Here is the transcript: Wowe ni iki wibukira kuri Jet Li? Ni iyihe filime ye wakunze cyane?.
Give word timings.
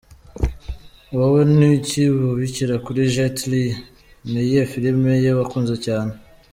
Wowe 1.17 1.41
ni 1.57 1.67
iki 1.77 2.01
wibukira 2.17 2.75
kuri 2.85 3.01
Jet 3.13 3.37
Li? 3.51 3.65
Ni 4.31 4.39
iyihe 4.43 4.63
filime 4.71 5.11
ye 5.23 5.29
wakunze 5.37 5.75
cyane?. 5.85 6.11